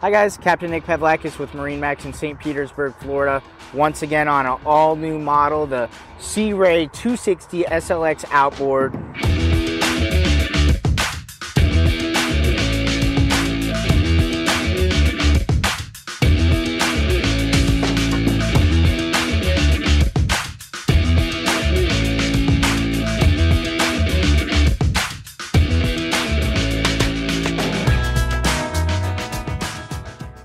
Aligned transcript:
Hi 0.00 0.10
guys, 0.10 0.38
Captain 0.38 0.70
Nick 0.70 0.84
Pavlakis 0.84 1.38
with 1.38 1.50
MarineMax 1.50 2.06
in 2.06 2.14
St. 2.14 2.38
Petersburg, 2.38 2.94
Florida. 2.94 3.42
Once 3.74 4.00
again 4.00 4.28
on 4.28 4.46
an 4.46 4.58
all 4.64 4.96
new 4.96 5.18
model, 5.18 5.66
the 5.66 5.90
Sea 6.18 6.54
Ray 6.54 6.86
260 6.86 7.64
SLX 7.64 8.24
outboard. 8.30 8.98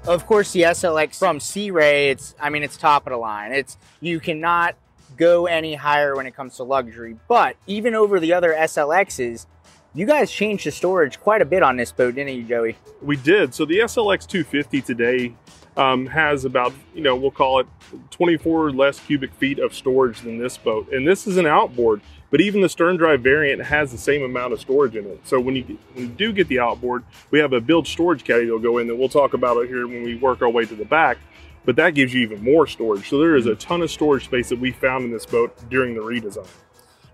Of 0.07 0.25
course 0.27 0.51
the 0.51 0.61
SLX 0.61 1.17
from 1.17 1.39
Sea 1.39 1.71
Ray, 1.71 2.09
it's 2.09 2.35
I 2.39 2.49
mean 2.49 2.63
it's 2.63 2.77
top 2.77 3.07
of 3.07 3.11
the 3.11 3.17
line. 3.17 3.51
It's 3.51 3.77
you 4.01 4.19
cannot 4.19 4.75
go 5.17 5.45
any 5.45 5.75
higher 5.75 6.15
when 6.15 6.25
it 6.25 6.35
comes 6.35 6.57
to 6.57 6.63
luxury. 6.63 7.17
But 7.27 7.55
even 7.67 7.95
over 7.95 8.19
the 8.19 8.33
other 8.33 8.53
SLXs, 8.53 9.45
you 9.93 10.05
guys 10.05 10.29
changed 10.31 10.65
the 10.65 10.71
storage 10.71 11.19
quite 11.19 11.41
a 11.41 11.45
bit 11.45 11.63
on 11.63 11.77
this 11.77 11.91
boat, 11.91 12.15
didn't 12.15 12.35
you, 12.35 12.43
Joey? 12.43 12.77
We 13.01 13.15
did. 13.15 13.53
So 13.53 13.65
the 13.65 13.79
SLX 13.79 14.27
250 14.27 14.81
today 14.81 15.35
um, 15.77 16.05
has 16.07 16.45
about, 16.45 16.73
you 16.93 17.01
know, 17.01 17.15
we'll 17.15 17.31
call 17.31 17.59
it 17.59 17.67
24 18.11 18.71
less 18.71 18.99
cubic 18.99 19.33
feet 19.33 19.59
of 19.59 19.73
storage 19.73 20.21
than 20.21 20.37
this 20.37 20.57
boat. 20.57 20.91
And 20.91 21.07
this 21.07 21.27
is 21.27 21.37
an 21.37 21.45
outboard. 21.45 22.01
But 22.31 22.41
even 22.41 22.61
the 22.61 22.69
stern 22.69 22.97
drive 22.97 23.21
variant 23.21 23.63
has 23.63 23.91
the 23.91 23.97
same 23.97 24.23
amount 24.23 24.53
of 24.53 24.59
storage 24.59 24.95
in 24.95 25.05
it. 25.05 25.21
So 25.25 25.39
when 25.39 25.55
you, 25.55 25.77
when 25.93 26.05
you 26.05 26.11
do 26.11 26.33
get 26.33 26.47
the 26.47 26.59
outboard, 26.59 27.03
we 27.31 27.39
have 27.39 27.53
a 27.53 27.61
bilge 27.61 27.91
storage 27.91 28.23
caddy 28.23 28.45
that'll 28.45 28.59
go 28.59 28.77
in 28.77 28.87
that 28.87 28.95
we'll 28.95 29.09
talk 29.09 29.33
about 29.33 29.57
it 29.57 29.67
here 29.67 29.87
when 29.87 30.03
we 30.03 30.15
work 30.15 30.41
our 30.41 30.49
way 30.49 30.65
to 30.65 30.75
the 30.75 30.85
back. 30.85 31.17
But 31.65 31.75
that 31.77 31.91
gives 31.91 32.13
you 32.13 32.21
even 32.21 32.43
more 32.43 32.67
storage. 32.67 33.09
So 33.09 33.19
there 33.19 33.35
is 33.35 33.45
a 33.45 33.55
ton 33.55 33.81
of 33.81 33.89
storage 33.89 34.25
space 34.25 34.49
that 34.49 34.59
we 34.59 34.71
found 34.71 35.05
in 35.05 35.11
this 35.11 35.25
boat 35.25 35.57
during 35.69 35.95
the 35.95 36.01
redesign. 36.01 36.47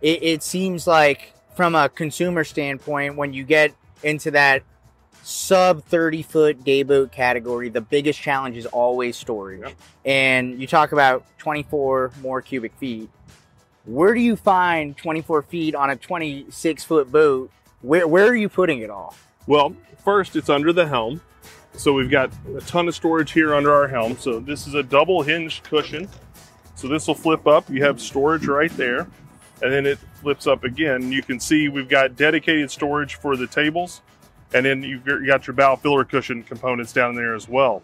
It, 0.01 0.23
it 0.23 0.43
seems 0.43 0.87
like 0.87 1.33
from 1.55 1.75
a 1.75 1.89
consumer 1.89 2.43
standpoint, 2.43 3.15
when 3.15 3.33
you 3.33 3.43
get 3.43 3.73
into 4.03 4.31
that 4.31 4.63
sub 5.23 5.83
30 5.83 6.23
foot 6.23 6.63
day 6.63 6.83
boat 6.83 7.11
category, 7.11 7.69
the 7.69 7.81
biggest 7.81 8.19
challenge 8.19 8.57
is 8.57 8.65
always 8.65 9.15
storage. 9.17 9.61
Yep. 9.61 9.73
And 10.05 10.59
you 10.61 10.67
talk 10.67 10.91
about 10.91 11.25
24 11.37 12.11
more 12.21 12.41
cubic 12.41 12.73
feet 12.75 13.09
where 13.85 14.13
do 14.13 14.19
you 14.19 14.35
find 14.35 14.95
24 14.95 15.41
feet 15.43 15.75
on 15.75 15.89
a 15.89 15.95
26 15.95 16.83
foot 16.83 17.11
boat? 17.11 17.51
Where, 17.81 18.07
where 18.07 18.27
are 18.27 18.35
you 18.35 18.49
putting 18.49 18.79
it 18.79 18.89
all? 18.89 19.15
Well, 19.47 19.75
first 20.03 20.35
it's 20.35 20.49
under 20.49 20.71
the 20.71 20.87
helm. 20.87 21.21
So 21.73 21.93
we've 21.93 22.11
got 22.11 22.31
a 22.55 22.61
ton 22.61 22.87
of 22.87 22.95
storage 22.95 23.31
here 23.31 23.55
under 23.55 23.73
our 23.73 23.87
helm. 23.87 24.17
So 24.17 24.39
this 24.39 24.67
is 24.67 24.75
a 24.75 24.83
double 24.83 25.23
hinged 25.23 25.63
cushion. 25.63 26.07
So 26.75 26.87
this 26.87 27.07
will 27.07 27.15
flip 27.15 27.47
up. 27.47 27.69
You 27.69 27.83
have 27.83 27.99
storage 27.99 28.45
right 28.45 28.75
there. 28.77 29.07
And 29.63 29.71
then 29.71 29.85
it 29.85 29.97
flips 30.21 30.47
up 30.47 30.63
again. 30.63 31.11
You 31.11 31.23
can 31.23 31.39
see 31.39 31.69
we've 31.69 31.89
got 31.89 32.15
dedicated 32.15 32.69
storage 32.69 33.15
for 33.15 33.35
the 33.35 33.47
tables. 33.47 34.01
And 34.53 34.65
then 34.65 34.83
you've 34.83 35.05
got 35.05 35.47
your 35.47 35.53
bow 35.53 35.75
filler 35.75 36.03
cushion 36.03 36.43
components 36.43 36.91
down 36.91 37.15
there 37.15 37.33
as 37.33 37.47
well. 37.47 37.81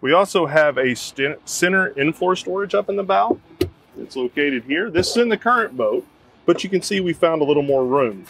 We 0.00 0.12
also 0.12 0.46
have 0.46 0.78
a 0.78 0.94
center 0.94 1.88
in-floor 1.88 2.36
storage 2.36 2.74
up 2.74 2.88
in 2.88 2.96
the 2.96 3.02
bow. 3.02 3.38
It's 3.98 4.16
located 4.16 4.64
here. 4.64 4.90
This 4.90 5.10
is 5.10 5.16
in 5.18 5.28
the 5.28 5.36
current 5.36 5.76
boat, 5.76 6.06
but 6.46 6.64
you 6.64 6.70
can 6.70 6.82
see 6.82 7.00
we 7.00 7.12
found 7.12 7.42
a 7.42 7.44
little 7.44 7.62
more 7.62 7.84
room. 7.84 8.24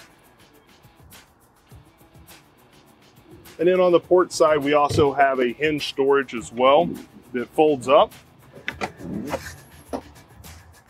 And 3.59 3.69
then 3.69 3.81
on 3.81 3.93
the 3.93 4.01
port 4.01 4.33
side, 4.33 4.59
we 4.59 4.75
also 4.75 5.13
have 5.13 5.39
a 5.39 5.53
hinge 5.53 5.89
storage 5.89 6.35
as 6.35 6.53
well 6.53 6.91
that 7.33 7.49
folds 7.51 7.89
up. 7.89 8.13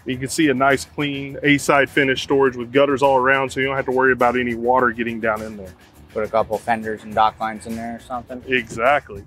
You 0.06 0.18
can 0.18 0.28
see 0.28 0.48
a 0.48 0.54
nice 0.54 0.84
clean 0.84 1.38
A-side 1.42 1.88
finish 1.88 2.22
storage 2.22 2.56
with 2.56 2.72
gutters 2.72 3.02
all 3.02 3.16
around 3.16 3.50
so 3.50 3.60
you 3.60 3.66
don't 3.66 3.76
have 3.76 3.86
to 3.86 3.92
worry 3.92 4.12
about 4.12 4.38
any 4.38 4.54
water 4.54 4.90
getting 4.90 5.20
down 5.20 5.40
in 5.40 5.56
there. 5.56 5.74
Put 6.14 6.24
a 6.24 6.28
couple 6.28 6.56
fenders 6.58 7.02
and 7.02 7.14
dock 7.14 7.38
lines 7.40 7.66
in 7.66 7.76
there 7.76 7.96
or 7.96 8.00
something. 8.00 8.42
Exactly. 8.46 9.24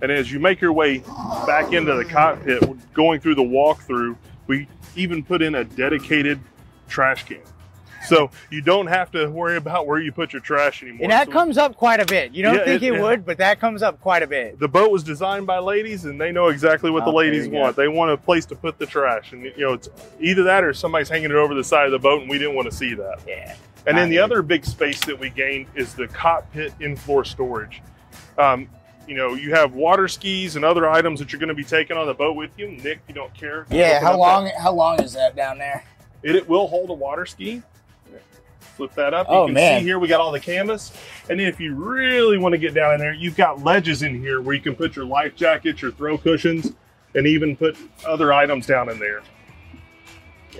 And 0.00 0.12
as 0.12 0.30
you 0.30 0.38
make 0.38 0.60
your 0.60 0.72
way 0.72 0.98
back 1.46 1.72
into 1.72 1.94
the 1.94 2.04
cockpit, 2.04 2.62
going 2.92 3.20
through 3.20 3.34
the 3.34 3.42
walkthrough, 3.42 4.16
we 4.46 4.68
even 4.94 5.24
put 5.24 5.42
in 5.42 5.56
a 5.56 5.64
dedicated 5.64 6.38
trash 6.86 7.24
can. 7.24 7.40
So 8.06 8.30
you 8.50 8.60
don't 8.60 8.86
have 8.86 9.10
to 9.12 9.28
worry 9.28 9.56
about 9.56 9.86
where 9.86 10.00
you 10.00 10.12
put 10.12 10.32
your 10.32 10.40
trash 10.40 10.82
anymore. 10.82 11.02
And 11.02 11.12
that 11.12 11.30
so, 11.32 11.44
you 11.44 11.60
up 11.60 11.76
quite 11.76 12.00
a 12.00 12.06
bit. 12.06 12.32
You 12.32 12.42
don't 12.42 12.54
yeah, 12.54 12.64
think 12.64 12.82
it, 12.82 12.94
it, 12.94 13.00
would, 13.02 13.26
but 13.26 13.38
that 13.38 13.60
comes 13.60 13.82
up 13.82 14.00
quite 14.00 14.22
a 14.22 14.26
bit. 14.26 14.58
The 14.58 14.68
boat 14.68 14.90
was 14.90 15.02
designed 15.02 15.46
by 15.46 15.58
ladies, 15.58 16.04
and 16.04 16.20
they 16.20 16.32
know 16.32 16.48
exactly 16.48 16.90
what 16.90 17.02
oh, 17.02 17.06
the 17.06 17.16
ladies 17.16 17.48
want. 17.48 17.76
They 17.76 17.88
want 17.88 18.10
a 18.10 18.16
place 18.16 18.46
to 18.46 18.54
put 18.54 18.78
the 18.78 18.86
trash, 18.86 19.32
and 19.32 19.44
you 19.44 19.52
know 19.58 19.74
it's 19.74 19.88
either 20.20 20.42
that 20.44 20.64
or 20.64 20.72
somebody's 20.72 21.08
hanging 21.08 21.30
it 21.30 21.36
over 21.36 21.54
the 21.54 21.64
side 21.64 21.86
of 21.86 21.92
the 21.92 21.98
boat, 21.98 22.22
and 22.22 22.30
we 22.30 22.38
didn't 22.38 22.54
want 22.54 22.70
to 22.70 22.76
see 22.76 22.94
that. 22.94 23.20
Yeah. 23.26 23.56
And 23.86 23.96
then 23.96 24.10
the 24.10 24.18
other 24.18 24.42
big 24.42 24.64
space 24.64 25.00
that 25.06 25.18
we 25.18 25.30
gained 25.30 25.66
is 25.74 25.94
the 25.94 26.08
cockpit 26.08 26.74
in-floor 26.80 27.24
storage. 27.24 27.80
Um, 28.36 28.68
you 29.06 29.16
know, 29.16 29.34
you 29.34 29.54
have 29.54 29.74
water 29.74 30.08
skis 30.08 30.56
and 30.56 30.64
other 30.64 30.88
items 30.88 31.18
that 31.20 31.32
you're 31.32 31.40
going 31.40 31.48
to 31.48 31.54
be 31.54 31.64
taking 31.64 31.96
on 31.96 32.06
the 32.06 32.14
boat 32.14 32.36
with 32.36 32.50
you. 32.58 32.68
Nick, 32.68 33.00
you 33.08 33.14
don't 33.14 33.32
care. 33.32 33.66
Yeah, 33.70 34.00
how 34.00 34.18
long? 34.18 34.44
That. 34.44 34.58
How 34.58 34.72
long 34.72 35.00
is 35.00 35.14
that 35.14 35.34
down 35.34 35.56
there? 35.56 35.84
It, 36.22 36.36
it 36.36 36.48
will 36.48 36.68
hold 36.68 36.90
a 36.90 36.94
water 36.94 37.24
ski. 37.24 37.62
Flip 38.76 38.94
that 38.94 39.14
up. 39.14 39.26
Oh, 39.28 39.42
you 39.42 39.46
can 39.46 39.54
man. 39.54 39.80
see 39.80 39.86
here 39.86 39.98
we 39.98 40.06
got 40.06 40.20
all 40.20 40.30
the 40.30 40.38
canvas. 40.38 40.92
And 41.30 41.40
then 41.40 41.48
if 41.48 41.58
you 41.58 41.74
really 41.74 42.38
want 42.38 42.52
to 42.52 42.58
get 42.58 42.74
down 42.74 42.94
in 42.94 43.00
there, 43.00 43.12
you've 43.12 43.36
got 43.36 43.64
ledges 43.64 44.02
in 44.02 44.20
here 44.20 44.40
where 44.40 44.54
you 44.54 44.60
can 44.60 44.76
put 44.76 44.94
your 44.94 45.04
life 45.04 45.34
jackets, 45.34 45.82
your 45.82 45.90
throw 45.90 46.16
cushions, 46.18 46.74
and 47.14 47.26
even 47.26 47.56
put 47.56 47.76
other 48.06 48.32
items 48.32 48.66
down 48.66 48.88
in 48.88 48.98
there. 48.98 49.22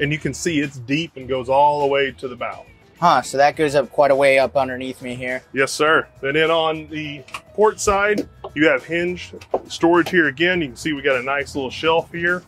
And 0.00 0.10
you 0.10 0.18
can 0.18 0.34
see 0.34 0.60
it's 0.60 0.78
deep 0.78 1.16
and 1.16 1.28
goes 1.28 1.48
all 1.48 1.82
the 1.82 1.86
way 1.86 2.10
to 2.12 2.26
the 2.26 2.34
bow. 2.34 2.64
Huh, 3.00 3.22
so 3.22 3.36
that 3.36 3.54
goes 3.54 3.76
up 3.76 3.90
quite 3.90 4.10
a 4.10 4.16
way 4.16 4.40
up 4.40 4.56
underneath 4.56 5.02
me 5.02 5.14
here. 5.14 5.44
Yes, 5.52 5.70
sir. 5.70 6.08
And 6.22 6.34
then 6.34 6.50
on 6.50 6.88
the 6.88 7.22
port 7.54 7.78
side, 7.78 8.28
you 8.54 8.66
have 8.68 8.84
hinged 8.84 9.34
storage 9.68 10.10
here 10.10 10.26
again. 10.26 10.60
You 10.60 10.68
can 10.68 10.76
see 10.76 10.92
we 10.92 11.02
got 11.02 11.16
a 11.16 11.22
nice 11.22 11.54
little 11.54 11.70
shelf 11.70 12.10
here. 12.10 12.42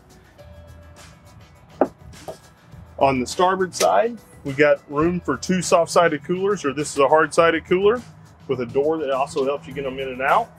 On 2.99 3.19
the 3.19 3.25
starboard 3.25 3.73
side, 3.73 4.17
we 4.43 4.51
got 4.51 4.81
room 4.89 5.21
for 5.21 5.37
two 5.37 5.61
soft-sided 5.61 6.23
coolers, 6.23 6.65
or 6.65 6.73
this 6.73 6.91
is 6.91 6.99
a 6.99 7.07
hard-sided 7.07 7.65
cooler 7.65 8.01
with 8.47 8.59
a 8.59 8.65
door 8.65 8.97
that 8.97 9.09
also 9.09 9.45
helps 9.45 9.67
you 9.67 9.73
get 9.73 9.85
them 9.85 9.99
in 9.99 10.09
and 10.09 10.21
out. 10.21 10.49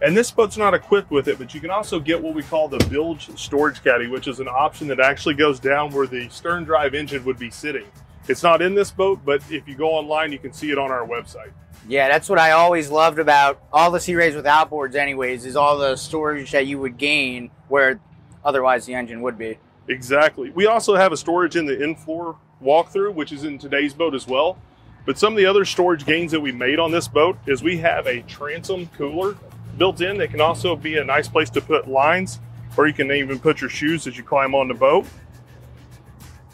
And 0.00 0.16
this 0.16 0.30
boat's 0.30 0.56
not 0.56 0.74
equipped 0.74 1.10
with 1.10 1.26
it, 1.26 1.38
but 1.38 1.52
you 1.54 1.60
can 1.60 1.70
also 1.70 1.98
get 1.98 2.22
what 2.22 2.34
we 2.34 2.42
call 2.42 2.68
the 2.68 2.78
bilge 2.88 3.36
storage 3.36 3.82
caddy, 3.82 4.06
which 4.06 4.28
is 4.28 4.38
an 4.38 4.46
option 4.46 4.86
that 4.88 5.00
actually 5.00 5.34
goes 5.34 5.58
down 5.58 5.90
where 5.92 6.06
the 6.06 6.28
stern 6.28 6.64
drive 6.64 6.94
engine 6.94 7.24
would 7.24 7.38
be 7.38 7.50
sitting. 7.50 7.86
It's 8.28 8.42
not 8.42 8.62
in 8.62 8.74
this 8.74 8.92
boat, 8.92 9.20
but 9.24 9.42
if 9.50 9.66
you 9.66 9.74
go 9.74 9.90
online, 9.90 10.30
you 10.30 10.38
can 10.38 10.52
see 10.52 10.70
it 10.70 10.78
on 10.78 10.92
our 10.92 11.06
website. 11.06 11.50
Yeah, 11.88 12.08
that's 12.08 12.28
what 12.28 12.38
I 12.38 12.52
always 12.52 12.90
loved 12.90 13.18
about 13.18 13.60
all 13.72 13.90
the 13.90 13.98
Sea 13.98 14.14
Rays 14.14 14.36
with 14.36 14.44
outboards 14.44 14.94
anyways, 14.94 15.44
is 15.44 15.56
all 15.56 15.78
the 15.78 15.96
storage 15.96 16.52
that 16.52 16.66
you 16.66 16.78
would 16.78 16.96
gain 16.96 17.50
where 17.68 17.98
otherwise 18.44 18.86
the 18.86 18.94
engine 18.94 19.20
would 19.22 19.38
be. 19.38 19.58
Exactly. 19.88 20.50
We 20.50 20.66
also 20.66 20.94
have 20.94 21.12
a 21.12 21.16
storage 21.16 21.56
in 21.56 21.64
the 21.66 21.82
in-floor 21.82 22.36
walkthrough, 22.62 23.14
which 23.14 23.32
is 23.32 23.44
in 23.44 23.58
today's 23.58 23.94
boat 23.94 24.14
as 24.14 24.28
well. 24.28 24.58
But 25.06 25.18
some 25.18 25.32
of 25.32 25.38
the 25.38 25.46
other 25.46 25.64
storage 25.64 26.04
gains 26.04 26.30
that 26.32 26.40
we 26.40 26.52
made 26.52 26.78
on 26.78 26.90
this 26.90 27.08
boat 27.08 27.38
is 27.46 27.62
we 27.62 27.78
have 27.78 28.06
a 28.06 28.20
transom 28.22 28.88
cooler 28.96 29.36
built 29.78 30.00
in 30.00 30.18
They 30.18 30.28
can 30.28 30.40
also 30.40 30.76
be 30.76 30.98
a 30.98 31.04
nice 31.04 31.28
place 31.28 31.48
to 31.50 31.60
put 31.60 31.88
lines, 31.88 32.40
or 32.76 32.86
you 32.86 32.92
can 32.92 33.10
even 33.12 33.38
put 33.38 33.60
your 33.60 33.70
shoes 33.70 34.06
as 34.06 34.16
you 34.16 34.24
climb 34.24 34.54
on 34.54 34.68
the 34.68 34.74
boat. 34.74 35.06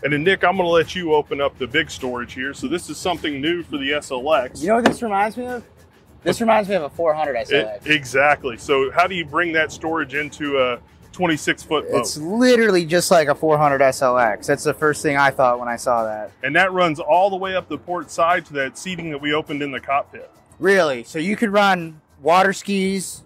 And 0.04 0.12
then 0.12 0.22
Nick, 0.22 0.44
I'm 0.44 0.58
gonna 0.58 0.68
let 0.68 0.94
you 0.94 1.14
open 1.14 1.40
up 1.40 1.56
the 1.58 1.66
big 1.66 1.90
storage 1.90 2.34
here. 2.34 2.52
So 2.52 2.68
this 2.68 2.90
is 2.90 2.98
something 2.98 3.40
new 3.40 3.62
for 3.62 3.78
the 3.78 3.92
SLX. 3.92 4.60
You 4.60 4.68
know 4.68 4.74
what 4.76 4.84
this 4.84 5.02
reminds 5.02 5.36
me 5.36 5.46
of? 5.46 5.64
This 6.22 6.40
reminds 6.40 6.68
me 6.68 6.74
of 6.74 6.82
a 6.82 6.90
400 6.90 7.36
SLX. 7.36 7.86
It, 7.86 7.90
exactly. 7.90 8.58
So 8.58 8.90
how 8.90 9.06
do 9.06 9.14
you 9.14 9.24
bring 9.24 9.52
that 9.52 9.72
storage 9.72 10.14
into 10.14 10.58
a 10.58 10.78
26 11.12 11.62
foot 11.62 11.90
boat? 11.90 12.00
It's 12.00 12.16
literally 12.18 12.84
just 12.84 13.10
like 13.10 13.28
a 13.28 13.34
400 13.34 13.80
SLX. 13.80 14.46
That's 14.46 14.64
the 14.64 14.74
first 14.74 15.02
thing 15.02 15.16
I 15.16 15.30
thought 15.30 15.58
when 15.58 15.68
I 15.68 15.76
saw 15.76 16.04
that. 16.04 16.32
And 16.42 16.54
that 16.56 16.72
runs 16.72 17.00
all 17.00 17.30
the 17.30 17.36
way 17.36 17.56
up 17.56 17.68
the 17.68 17.78
port 17.78 18.10
side 18.10 18.44
to 18.46 18.52
that 18.54 18.76
seating 18.76 19.10
that 19.10 19.20
we 19.20 19.32
opened 19.32 19.62
in 19.62 19.70
the 19.70 19.80
cockpit. 19.80 20.30
Really? 20.58 21.04
So 21.04 21.18
you 21.18 21.36
could 21.36 21.50
run 21.50 22.00
water 22.24 22.54
skis, 22.54 23.22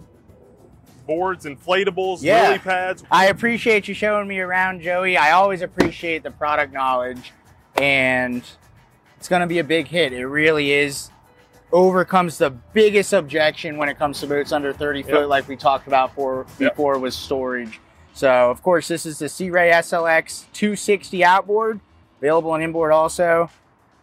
boards, 1.07 1.47
inflatables, 1.47 2.19
yeah. 2.21 2.49
lily 2.49 2.59
pads. 2.59 3.05
I 3.11 3.27
appreciate 3.27 3.89
you 3.89 3.95
showing 3.95 4.29
me 4.29 4.41
around, 4.41 4.83
Joey. 4.83 5.17
I 5.17 5.31
always 5.31 5.63
appreciate 5.63 6.25
the 6.25 6.33
product 6.33 6.73
knowledge, 6.75 7.33
and 7.77 8.43
it's 9.17 9.29
going 9.29 9.41
to 9.41 9.47
be 9.47 9.61
a 9.61 9.65
big 9.65 9.87
hit. 9.87 10.13
It 10.13 10.27
really 10.27 10.73
is. 10.73 11.11
Overcomes 11.71 12.39
the 12.39 12.51
biggest 12.51 13.13
objection 13.13 13.77
when 13.77 13.91
it 13.91 13.99
comes 13.99 14.21
to 14.21 14.27
boats 14.27 14.53
under 14.53 14.73
30 14.73 15.03
foot, 15.03 15.13
yep. 15.13 15.29
like 15.29 15.49
we 15.49 15.57
talked 15.57 15.87
about 15.87 16.15
for, 16.15 16.47
before, 16.59 16.95
yep. 16.95 17.03
was 17.03 17.15
storage. 17.15 17.79
So, 18.15 18.51
of 18.51 18.63
course, 18.63 18.89
this 18.89 19.05
is 19.05 19.19
the 19.19 19.29
Sea 19.29 19.51
Ray 19.51 19.71
SLX 19.71 20.47
260 20.55 21.23
outboard, 21.23 21.81
available 22.19 22.53
on 22.53 22.63
inboard 22.63 22.91
also. 22.91 23.51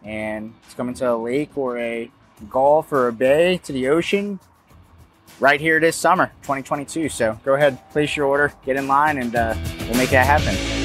And 0.04 0.54
it's 0.64 0.74
coming 0.74 0.94
to 0.94 1.12
a 1.12 1.16
lake 1.16 1.58
or 1.58 1.76
a 1.76 2.08
gulf 2.48 2.92
or 2.92 3.08
a 3.08 3.12
bay 3.12 3.58
to 3.64 3.72
the 3.72 3.88
ocean 3.88 4.38
right 5.40 5.60
here 5.60 5.80
this 5.80 5.96
summer, 5.96 6.26
2022. 6.42 7.08
So 7.08 7.38
go 7.44 7.54
ahead, 7.54 7.78
place 7.90 8.16
your 8.16 8.26
order, 8.26 8.52
get 8.64 8.76
in 8.76 8.88
line, 8.88 9.18
and 9.18 9.34
uh, 9.34 9.54
we'll 9.80 9.96
make 9.96 10.10
that 10.10 10.26
happen. 10.26 10.75